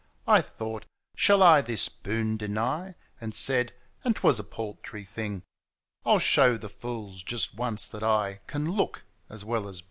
[0.25, 3.71] I thought, < Shalll this boon deny r And said—
[4.03, 5.43] and 'twas a paltry thing:
[5.75, 9.77] < I'll show the fools just once that I' Can look, as well as be, a
[9.77, 9.79] king.'